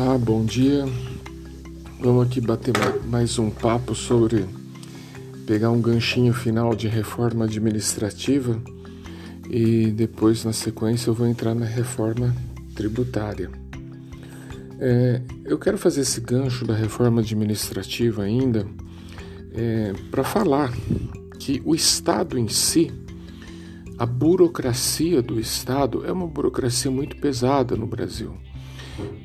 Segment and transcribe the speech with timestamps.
[0.00, 0.84] Olá, bom dia.
[2.00, 2.72] Vamos aqui bater
[3.06, 4.46] mais um papo sobre
[5.44, 8.62] pegar um ganchinho final de reforma administrativa
[9.50, 12.32] e depois, na sequência, eu vou entrar na reforma
[12.76, 13.50] tributária.
[14.78, 18.68] É, eu quero fazer esse gancho da reforma administrativa ainda
[19.52, 20.72] é, para falar
[21.40, 22.92] que o Estado em si,
[23.98, 28.32] a burocracia do Estado, é uma burocracia muito pesada no Brasil.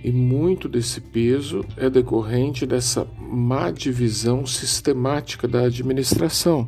[0.04, 6.68] E muito desse peso é decorrente dessa má divisão sistemática da administração,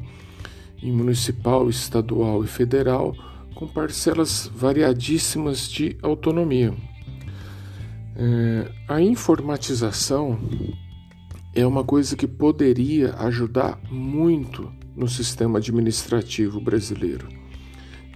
[0.82, 3.16] em municipal, estadual e federal,
[3.54, 6.74] com parcelas variadíssimas de autonomia.
[8.18, 10.40] É, a informatização
[11.54, 17.28] é uma coisa que poderia ajudar muito no sistema administrativo brasileiro.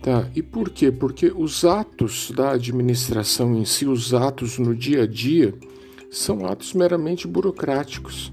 [0.02, 0.92] Tá, e por quê?
[0.92, 5.54] Porque os atos da administração em si, os atos no dia a dia,
[6.10, 8.32] são atos meramente burocráticos.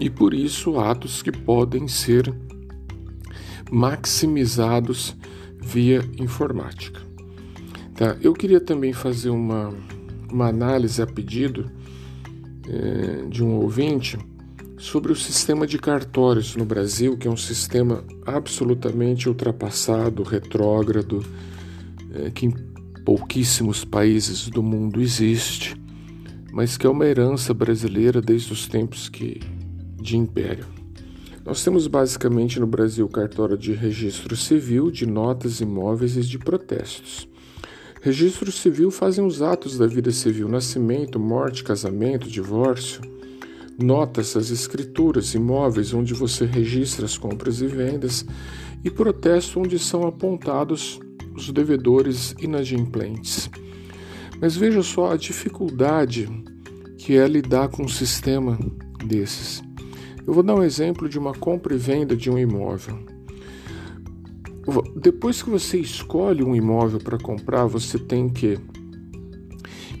[0.00, 2.34] E por isso, atos que podem ser
[3.70, 5.16] maximizados
[5.60, 7.00] via informática.
[7.94, 9.72] Tá, eu queria também fazer uma,
[10.30, 11.70] uma análise a pedido
[12.68, 14.18] é, de um ouvinte
[14.78, 21.24] sobre o sistema de cartórios no Brasil, que é um sistema absolutamente ultrapassado, retrógrado,
[22.12, 22.50] é, que em
[23.04, 25.80] pouquíssimos países do mundo existe,
[26.52, 29.40] mas que é uma herança brasileira desde os tempos que,
[30.00, 30.66] de império.
[31.44, 37.28] Nós temos basicamente no Brasil cartório de registro civil, de notas imóveis e de protestos.
[38.02, 43.15] Registro civil fazem os atos da vida civil: nascimento, morte, casamento, divórcio
[43.78, 48.24] notas as escrituras imóveis onde você registra as compras e vendas
[48.82, 51.00] e protesto onde são apontados
[51.34, 53.50] os devedores inadimplentes.
[54.40, 56.28] Mas veja só a dificuldade
[56.98, 58.58] que é lidar com um sistema
[59.06, 59.62] desses.
[60.26, 62.98] Eu vou dar um exemplo de uma compra e venda de um imóvel.
[64.96, 68.58] Depois que você escolhe um imóvel para comprar, você tem que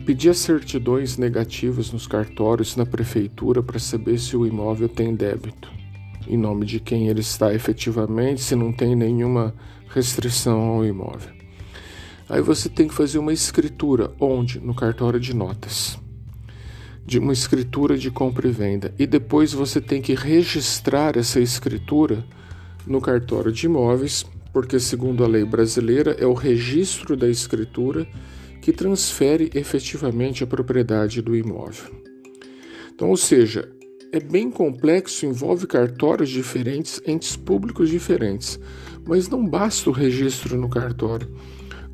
[0.06, 5.68] Pedi as certidões negativas nos cartórios na prefeitura para saber se o imóvel tem débito,
[6.28, 9.52] em nome de quem ele está efetivamente, se não tem nenhuma
[9.88, 11.34] restrição ao imóvel.
[12.28, 14.60] Aí você tem que fazer uma escritura, onde?
[14.60, 15.98] No cartório de notas.
[17.04, 18.94] De uma escritura de compra e venda.
[18.96, 22.24] E depois você tem que registrar essa escritura
[22.86, 28.06] no cartório de imóveis, porque, segundo a lei brasileira, é o registro da escritura
[28.66, 31.94] que transfere efetivamente a propriedade do imóvel.
[32.92, 33.70] Então, ou seja,
[34.10, 38.58] é bem complexo, envolve cartórios diferentes, entes públicos diferentes,
[39.06, 41.28] mas não basta o registro no cartório.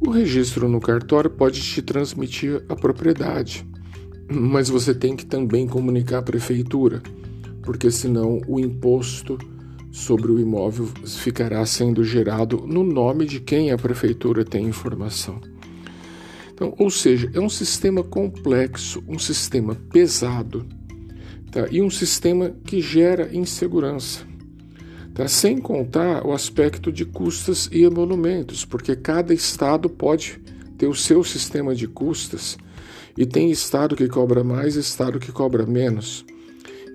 [0.00, 3.68] O registro no cartório pode te transmitir a propriedade,
[4.26, 7.02] mas você tem que também comunicar à prefeitura,
[7.62, 9.36] porque senão o imposto
[9.90, 15.51] sobre o imóvel ficará sendo gerado no nome de quem a prefeitura tem informação.
[16.52, 20.66] Então, ou seja, é um sistema complexo, um sistema pesado
[21.50, 21.66] tá?
[21.70, 24.26] e um sistema que gera insegurança.
[25.14, 25.26] Tá?
[25.26, 30.40] Sem contar o aspecto de custas e emolumentos, porque cada estado pode
[30.76, 32.58] ter o seu sistema de custas
[33.16, 36.24] e tem estado que cobra mais, estado que cobra menos.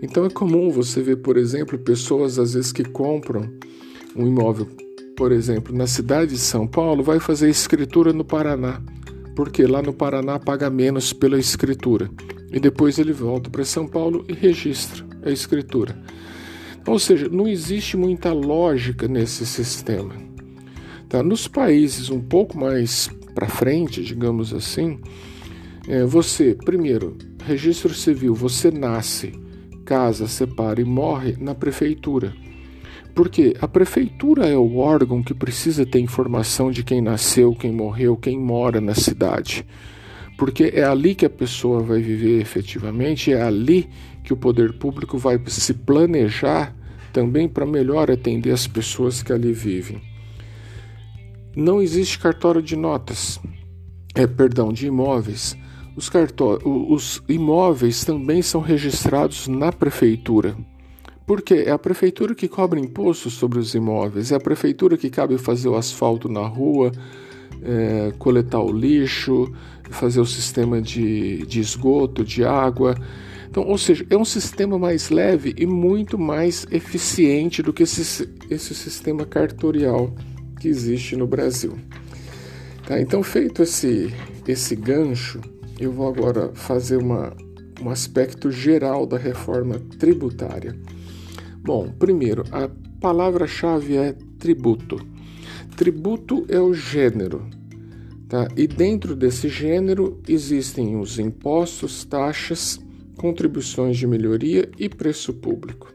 [0.01, 3.51] Então é comum você ver, por exemplo, pessoas às vezes que compram
[4.15, 4.67] um imóvel,
[5.15, 8.81] por exemplo, na cidade de São Paulo, vai fazer escritura no Paraná
[9.37, 12.09] porque lá no Paraná paga menos pela escritura.
[12.51, 15.95] E depois ele volta para São Paulo e registra a escritura.
[16.87, 20.15] Ou seja, não existe muita lógica nesse sistema.
[21.07, 21.21] Tá?
[21.21, 24.99] Nos países um pouco mais para frente, digamos assim,
[25.87, 27.15] é, você, primeiro,
[27.45, 29.33] registro civil, você nasce,
[29.85, 32.33] casa, separa e morre na prefeitura.
[33.17, 38.15] Porque a prefeitura é o órgão que precisa ter informação de quem nasceu, quem morreu,
[38.15, 39.65] quem mora na cidade.
[40.37, 43.89] Porque é ali que a pessoa vai viver efetivamente, é ali
[44.23, 46.75] que o poder público vai se planejar
[47.11, 49.99] também para melhor atender as pessoas que ali vivem.
[51.55, 53.39] Não existe cartório de notas,
[54.13, 55.57] é, perdão, de imóveis.
[55.95, 56.07] Os,
[56.87, 60.55] os imóveis também são registrados na prefeitura.
[61.27, 65.37] Porque é a prefeitura que cobra imposto sobre os imóveis, é a prefeitura que cabe
[65.37, 66.89] fazer o asfalto na rua,
[67.61, 69.53] é, coletar o lixo,
[69.89, 72.95] fazer o sistema de, de esgoto, de água.
[73.49, 78.29] Então, ou seja, é um sistema mais leve e muito mais eficiente do que esse,
[78.49, 80.15] esse sistema cartorial
[80.61, 81.77] que existe no Brasil.
[82.85, 83.01] Tá?
[83.01, 84.13] Então, feito esse,
[84.47, 85.41] esse gancho,
[85.77, 87.35] eu vou agora fazer uma,
[87.81, 90.73] um aspecto geral da reforma tributária.
[91.67, 92.69] Bom, primeiro, a
[93.01, 95.05] palavra-chave é tributo.
[95.75, 97.45] Tributo é o gênero,
[98.29, 98.47] tá?
[98.55, 102.79] E dentro desse gênero existem os impostos, taxas,
[103.17, 105.93] contribuições de melhoria e preço público.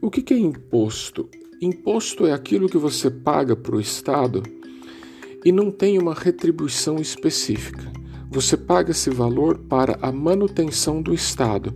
[0.00, 1.28] O que é imposto?
[1.60, 4.42] Imposto é aquilo que você paga para o Estado
[5.44, 7.92] e não tem uma retribuição específica.
[8.30, 11.74] Você paga esse valor para a manutenção do Estado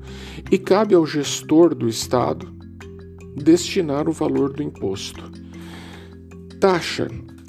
[0.50, 2.59] e cabe ao gestor do Estado
[3.36, 5.30] destinar o valor do imposto.
[6.60, 7.08] Taxa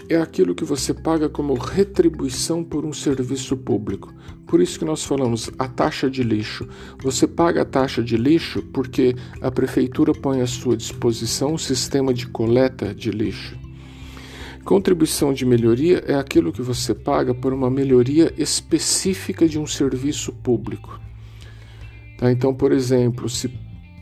[0.09, 4.13] é aquilo que você paga como retribuição por um serviço público.
[4.45, 6.67] Por isso que nós falamos a taxa de lixo.
[7.01, 12.13] Você paga a taxa de lixo porque a prefeitura põe à sua disposição um sistema
[12.13, 13.57] de coleta de lixo.
[14.65, 20.33] Contribuição de melhoria é aquilo que você paga por uma melhoria específica de um serviço
[20.33, 20.99] público.
[22.17, 22.31] Tá?
[22.31, 23.47] Então, por exemplo, se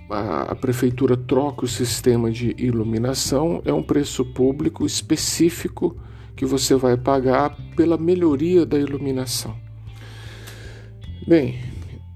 [0.10, 5.96] a, prefeitura troca o sistema de iluminação, é um preço público específico
[6.36, 9.56] que você vai pagar pela melhoria da iluminação.
[11.28, 11.60] Bem,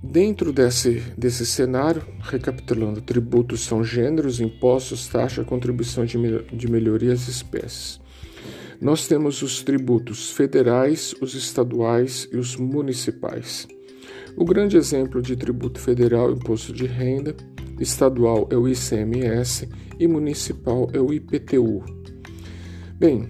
[0.01, 6.17] dentro desse, desse cenário, recapitulando, tributos são gêneros, impostos, taxa, contribuição de,
[6.51, 8.01] de melhoria às espécies.
[8.81, 13.67] Nós temos os tributos federais, os estaduais e os municipais.
[14.35, 17.35] O grande exemplo de tributo federal imposto de renda,
[17.79, 19.67] estadual é o ICMS
[19.99, 21.83] e municipal é o IPTU.
[22.99, 23.29] Bem,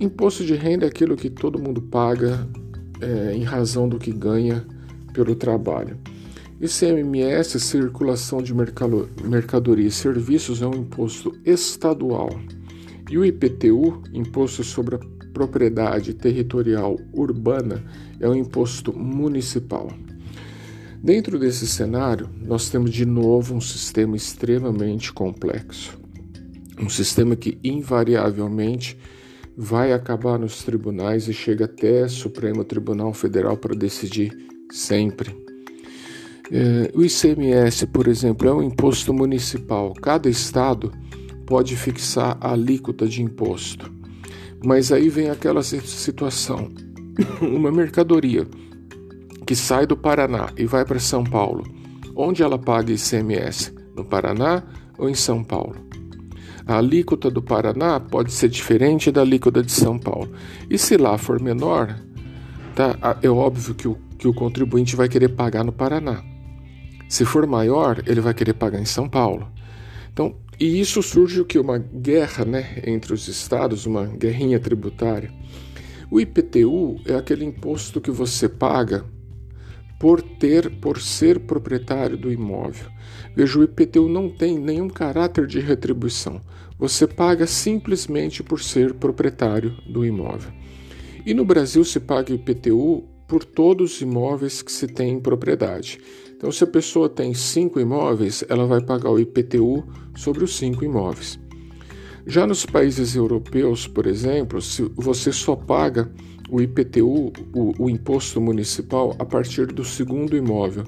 [0.00, 2.48] imposto de renda é aquilo que todo mundo paga
[3.00, 4.64] é, em razão do que ganha
[5.12, 5.98] pelo trabalho.
[6.60, 12.30] ICMS, circulação de mercadoria e serviços, é um imposto estadual.
[13.10, 15.00] E o IPTU, Imposto sobre a
[15.34, 17.84] Propriedade Territorial Urbana,
[18.18, 19.88] é um imposto municipal.
[21.04, 25.98] Dentro desse cenário, nós temos de novo um sistema extremamente complexo.
[26.80, 28.96] Um sistema que invariavelmente
[29.54, 34.34] vai acabar nos tribunais e chega até Supremo Tribunal Federal para decidir
[34.72, 35.36] sempre.
[36.50, 39.92] É, o ICMS, por exemplo, é um imposto municipal.
[39.92, 40.90] Cada estado
[41.44, 43.92] pode fixar a alíquota de imposto.
[44.64, 46.72] Mas aí vem aquela situação:
[47.42, 48.46] uma mercadoria
[49.44, 51.64] que sai do Paraná e vai para São Paulo,
[52.16, 53.74] onde ela paga ICMS?
[53.94, 54.62] No Paraná
[54.98, 55.76] ou em São Paulo?
[56.66, 60.32] A alíquota do Paraná pode ser diferente da alíquota de São Paulo.
[60.70, 61.94] E se lá for menor,
[62.74, 66.24] tá, é óbvio que o, que o contribuinte vai querer pagar no Paraná.
[67.06, 69.46] Se for maior, ele vai querer pagar em São Paulo.
[70.10, 71.58] Então, e isso surge o que?
[71.58, 75.30] Uma guerra né, entre os estados, uma guerrinha tributária.
[76.10, 79.04] O IPTU é aquele imposto que você paga
[79.98, 82.90] por ter, por ser proprietário do imóvel.
[83.34, 86.40] Veja, o IPTU não tem nenhum caráter de retribuição.
[86.78, 90.52] Você paga simplesmente por ser proprietário do imóvel.
[91.24, 95.98] E no Brasil se paga IPTU por todos os imóveis que se tem em propriedade.
[96.36, 100.84] Então, se a pessoa tem cinco imóveis, ela vai pagar o IPTU sobre os cinco
[100.84, 101.38] imóveis.
[102.26, 106.10] Já nos países europeus, por exemplo, se você só paga
[106.48, 110.84] o IPTU, o, o imposto municipal, a partir do segundo imóvel,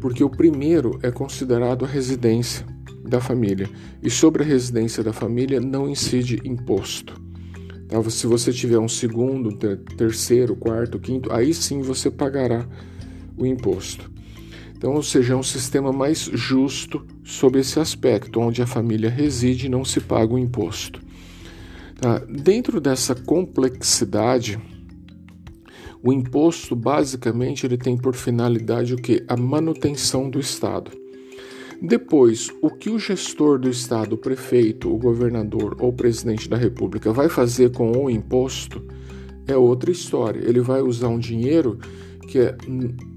[0.00, 2.66] porque o primeiro é considerado a residência
[3.02, 3.68] da família
[4.02, 7.20] e sobre a residência da família não incide imposto.
[7.88, 8.02] Tá?
[8.10, 9.56] Se você tiver um segundo,
[9.96, 12.66] terceiro, quarto, quinto, aí sim você pagará
[13.36, 14.10] o imposto.
[14.76, 19.66] Então, ou seja, é um sistema mais justo sob esse aspecto, onde a família reside
[19.66, 21.00] e não se paga o imposto.
[21.98, 22.18] Tá?
[22.28, 24.58] Dentro dessa complexidade,
[26.04, 29.24] o imposto basicamente ele tem por finalidade o que?
[29.26, 30.90] A manutenção do Estado.
[31.80, 36.56] Depois, o que o gestor do Estado, o prefeito, o governador ou o presidente da
[36.56, 38.82] República vai fazer com o imposto
[39.46, 40.40] é outra história.
[40.46, 41.78] Ele vai usar um dinheiro
[42.28, 42.56] que é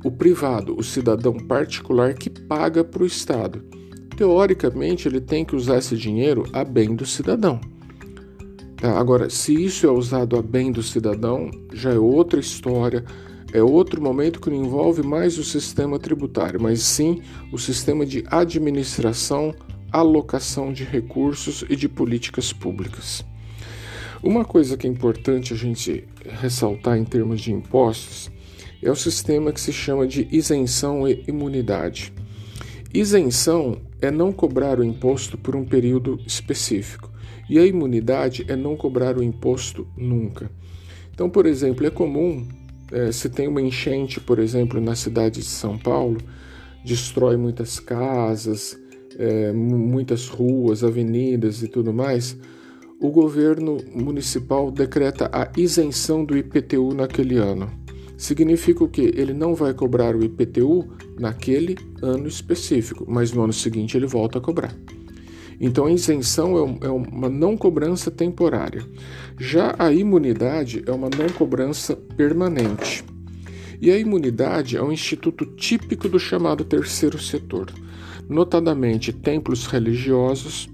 [0.03, 3.63] o privado, o cidadão particular que paga para o Estado.
[4.15, 7.59] Teoricamente, ele tem que usar esse dinheiro a bem do cidadão.
[8.77, 8.97] Tá?
[8.97, 13.03] Agora, se isso é usado a bem do cidadão, já é outra história,
[13.51, 18.23] é outro momento que não envolve mais o sistema tributário, mas sim o sistema de
[18.29, 19.53] administração,
[19.91, 23.25] alocação de recursos e de políticas públicas.
[24.21, 26.03] Uma coisa que é importante a gente
[26.41, 28.29] ressaltar em termos de impostos
[28.81, 32.13] é o sistema que se chama de isenção e imunidade.
[32.93, 37.06] Isenção é não cobrar o imposto por um período específico,
[37.49, 40.49] e a imunidade é não cobrar o imposto nunca.
[41.13, 42.45] Então, por exemplo, é comum
[42.91, 46.17] é, se tem uma enchente, por exemplo, na cidade de São Paulo,
[46.85, 48.79] destrói muitas casas,
[49.17, 52.37] é, muitas ruas, avenidas e tudo mais,
[52.99, 57.69] o governo municipal decreta a isenção do IPTU naquele ano.
[58.17, 59.01] Significa o que?
[59.15, 60.87] Ele não vai cobrar o IPTU
[61.19, 64.75] naquele ano específico, mas no ano seguinte ele volta a cobrar.
[65.59, 68.85] Então a isenção é, é uma não cobrança temporária.
[69.39, 73.03] Já a imunidade é uma não cobrança permanente.
[73.81, 77.71] E a imunidade é um instituto típico do chamado terceiro setor,
[78.27, 80.67] notadamente templos religiosos,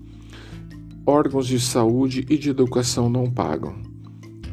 [1.05, 3.75] órgãos de saúde e de educação não pagam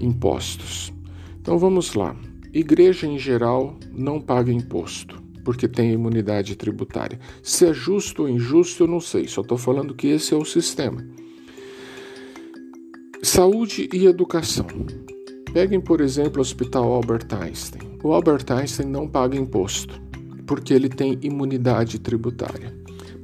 [0.01, 0.93] impostos.
[1.41, 2.17] Então vamos lá.
[2.53, 7.19] Igreja em geral não paga imposto, porque tem imunidade tributária.
[7.43, 10.45] Se é justo ou injusto, eu não sei, só estou falando que esse é o
[10.45, 11.05] sistema.
[13.21, 14.69] Saúde e educação.
[15.53, 17.99] Peguem, por exemplo, o Hospital Albert Einstein.
[18.05, 20.01] O Albert Einstein não paga imposto,
[20.47, 22.73] porque ele tem imunidade tributária.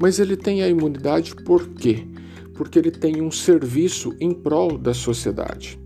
[0.00, 2.08] Mas ele tem a imunidade por quê?
[2.54, 5.78] Porque ele tem um serviço em prol da sociedade.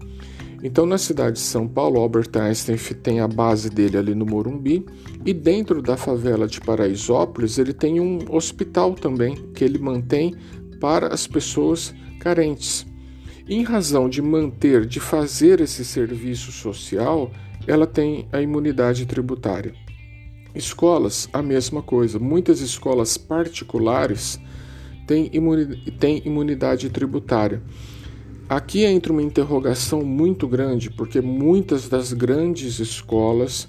[0.62, 4.84] Então, na cidade de São Paulo, Albert Einstein tem a base dele ali no Morumbi,
[5.24, 10.34] e dentro da favela de Paraisópolis, ele tem um hospital também que ele mantém
[10.78, 12.86] para as pessoas carentes.
[13.48, 17.30] Em razão de manter, de fazer esse serviço social,
[17.66, 19.74] ela tem a imunidade tributária.
[20.54, 22.18] Escolas, a mesma coisa.
[22.18, 24.38] Muitas escolas particulares
[25.06, 25.30] têm,
[26.24, 27.62] imunidade tributária.
[28.50, 33.68] Aqui entra uma interrogação muito grande, porque muitas das grandes escolas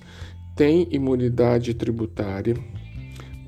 [0.55, 2.55] têm imunidade tributária,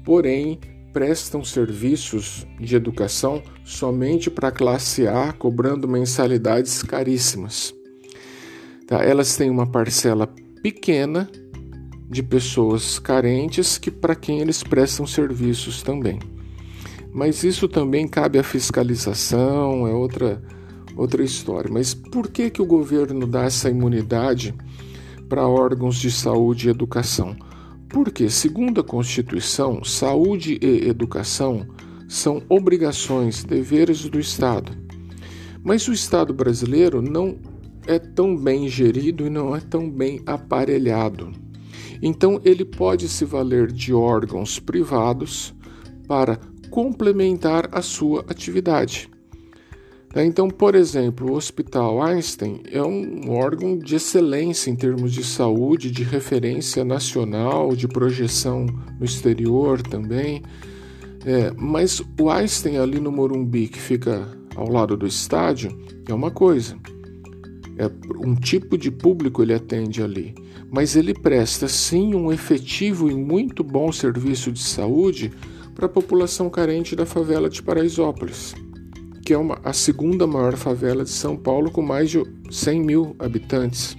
[0.05, 0.59] porém
[0.93, 7.73] prestam serviços de educação somente para a classe A, cobrando mensalidades caríssimas.
[8.85, 9.03] Tá?
[9.03, 11.27] Elas têm uma parcela pequena
[12.11, 16.19] de pessoas carentes que para quem eles prestam serviços também.
[17.11, 20.39] Mas isso também cabe à fiscalização, é outra
[20.95, 21.69] outra história.
[21.71, 24.53] Mas por que, que o governo dá essa imunidade
[25.27, 27.35] para órgãos de saúde e educação?
[27.89, 31.67] Porque, segundo a Constituição, saúde e educação
[32.07, 34.71] são obrigações, deveres do Estado.
[35.63, 37.37] Mas o Estado brasileiro não
[37.87, 41.31] é tão bem gerido e não é tão bem aparelhado.
[42.01, 45.53] Então, ele pode se valer de órgãos privados
[46.07, 46.37] para
[46.69, 49.09] complementar a sua atividade.
[50.13, 50.23] Tá?
[50.23, 55.89] Então, por exemplo, o Hospital Einstein é um órgão de excelência em termos de saúde,
[55.89, 58.67] de referência nacional, de projeção
[58.99, 60.43] no exterior também.
[61.25, 65.75] É, mas o Einstein ali no Morumbi, que fica ao lado do estádio,
[66.07, 66.77] é uma coisa.
[67.75, 67.89] É
[68.23, 70.35] um tipo de público ele atende ali,
[70.69, 75.31] mas ele presta sim um efetivo e muito bom serviço de saúde
[75.73, 78.53] para a população carente da favela de Paraisópolis
[79.23, 83.15] que é uma, a segunda maior favela de São Paulo, com mais de 100 mil
[83.17, 83.95] habitantes.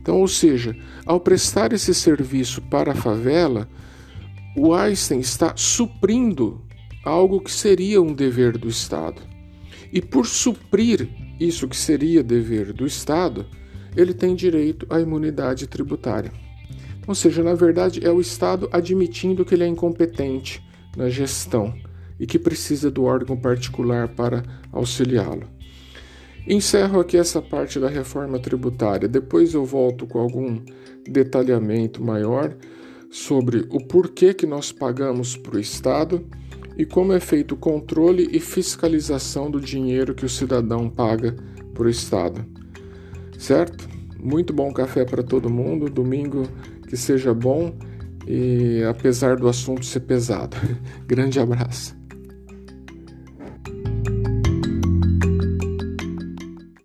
[0.00, 0.76] Então, ou seja,
[1.06, 3.68] ao prestar esse serviço para a favela,
[4.56, 6.60] o Einstein está suprindo
[7.04, 9.22] algo que seria um dever do Estado.
[9.92, 13.46] E por suprir isso que seria dever do Estado,
[13.96, 16.32] ele tem direito à imunidade tributária.
[17.06, 20.62] Ou seja, na verdade, é o Estado admitindo que ele é incompetente
[20.96, 21.74] na gestão
[22.18, 24.42] e que precisa do órgão particular para
[24.72, 25.48] auxiliá-lo.
[26.46, 29.08] Encerro aqui essa parte da reforma tributária.
[29.08, 30.60] Depois eu volto com algum
[31.08, 32.54] detalhamento maior
[33.10, 36.26] sobre o porquê que nós pagamos para o Estado
[36.76, 41.34] e como é feito o controle e fiscalização do dinheiro que o cidadão paga
[41.72, 42.44] para o Estado.
[43.38, 43.88] Certo?
[44.18, 45.88] Muito bom café para todo mundo.
[45.88, 46.48] Domingo
[46.88, 47.74] que seja bom
[48.26, 50.56] e apesar do assunto ser pesado.
[51.06, 52.03] Grande abraço.